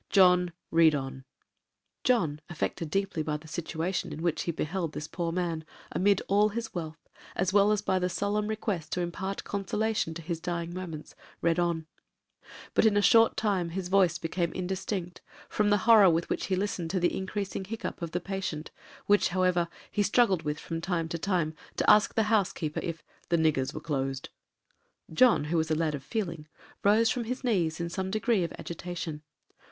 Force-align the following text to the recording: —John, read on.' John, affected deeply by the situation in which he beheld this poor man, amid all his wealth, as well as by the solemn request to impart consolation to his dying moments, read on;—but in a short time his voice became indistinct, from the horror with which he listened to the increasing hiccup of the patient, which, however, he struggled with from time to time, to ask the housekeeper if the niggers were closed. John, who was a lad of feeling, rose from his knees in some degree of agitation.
—John, 0.09 0.51
read 0.71 0.95
on.' 0.95 1.25
John, 2.03 2.41
affected 2.49 2.89
deeply 2.89 3.21
by 3.21 3.37
the 3.37 3.47
situation 3.47 4.11
in 4.11 4.23
which 4.23 4.41
he 4.41 4.51
beheld 4.51 4.93
this 4.93 5.07
poor 5.07 5.31
man, 5.31 5.63
amid 5.91 6.23
all 6.27 6.49
his 6.49 6.73
wealth, 6.73 7.07
as 7.35 7.53
well 7.53 7.71
as 7.71 7.83
by 7.83 7.99
the 7.99 8.09
solemn 8.09 8.47
request 8.47 8.91
to 8.93 9.01
impart 9.01 9.43
consolation 9.43 10.15
to 10.15 10.23
his 10.23 10.39
dying 10.39 10.73
moments, 10.73 11.13
read 11.39 11.59
on;—but 11.59 12.83
in 12.83 12.97
a 12.97 13.01
short 13.03 13.37
time 13.37 13.69
his 13.69 13.89
voice 13.89 14.17
became 14.17 14.51
indistinct, 14.53 15.21
from 15.47 15.69
the 15.69 15.77
horror 15.85 16.09
with 16.09 16.31
which 16.31 16.47
he 16.47 16.55
listened 16.55 16.89
to 16.89 16.99
the 16.99 17.15
increasing 17.15 17.63
hiccup 17.63 18.01
of 18.01 18.09
the 18.09 18.19
patient, 18.19 18.71
which, 19.05 19.27
however, 19.27 19.67
he 19.91 20.01
struggled 20.01 20.41
with 20.41 20.57
from 20.59 20.81
time 20.81 21.07
to 21.09 21.19
time, 21.19 21.53
to 21.75 21.87
ask 21.87 22.15
the 22.15 22.23
housekeeper 22.23 22.79
if 22.81 23.03
the 23.29 23.37
niggers 23.37 23.71
were 23.71 23.79
closed. 23.79 24.29
John, 25.13 25.43
who 25.43 25.57
was 25.57 25.69
a 25.69 25.75
lad 25.75 25.93
of 25.93 26.01
feeling, 26.03 26.47
rose 26.83 27.11
from 27.11 27.25
his 27.25 27.43
knees 27.43 27.79
in 27.79 27.89
some 27.89 28.09
degree 28.09 28.43
of 28.43 28.51
agitation. 28.53 29.21